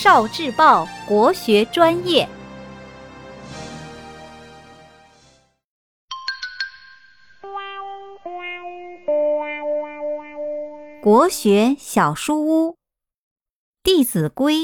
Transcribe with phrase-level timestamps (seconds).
[0.00, 2.28] 少智报国学专业，
[11.02, 12.70] 国学小书屋，
[13.82, 14.54] 《弟子规》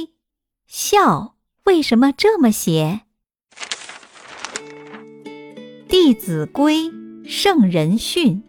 [0.69, 3.01] 孝为什么这么写？
[5.89, 6.82] 《弟子规》
[7.29, 8.41] 圣人训，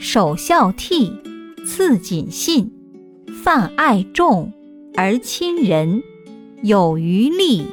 [0.00, 1.20] 首孝悌，
[1.66, 2.72] 次谨信，
[3.42, 4.52] 泛爱众
[4.94, 6.00] 而亲仁，
[6.62, 7.64] 有余力，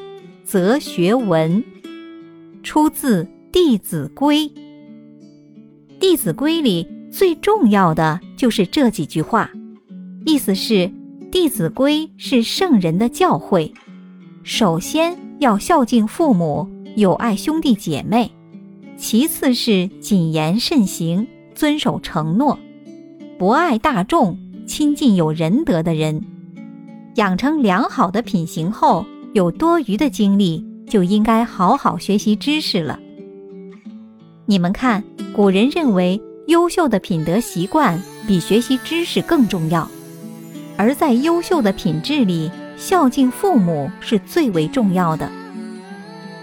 [0.43, 1.63] 则学文。
[2.61, 4.47] 出自《弟子规》。
[5.99, 9.49] 《弟子规》里最重要的就是这几句话，
[10.25, 10.73] 意思是
[11.31, 13.71] 《弟子规》是圣人的教诲，
[14.43, 18.31] 首先要孝敬父母，友爱兄弟姐妹。
[18.97, 22.59] 其次是谨言慎行，遵守承诺，
[23.39, 26.23] 博爱大众，亲近有仁德的人，
[27.15, 32.99] 养成良好的品行后，有多余的精力，就应该好好学习知识了。
[34.45, 39.89] 你们看，古人认为优秀的品德习惯比学习知识更重要，
[40.77, 45.29] 而在优秀的品质里，孝敬父母是最为重要的。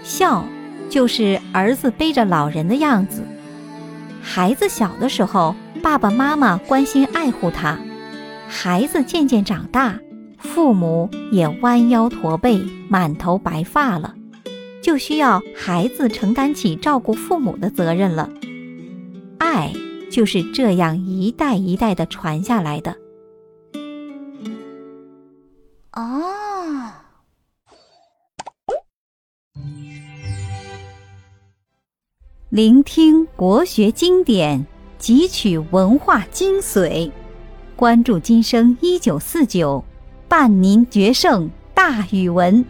[0.03, 0.45] 孝。
[0.89, 3.23] 就是儿子背着老人的样子。
[4.21, 7.79] 孩子小的时候，爸爸妈妈关心爱护他；
[8.47, 9.97] 孩子渐渐长大，
[10.43, 14.13] 父母也弯腰驼背、满头白发了，
[14.81, 18.29] 就需要孩子承担起照顾父母的责任了。
[19.39, 19.73] 爱
[20.11, 22.95] 就是这样一代一代的传下来的。
[25.93, 26.21] 哦。
[32.49, 34.63] 聆听国学经典，
[34.99, 37.09] 汲取文化精髓，
[37.75, 39.83] 关注今生一九四九，
[40.35, 42.65] 伴您决胜大语文。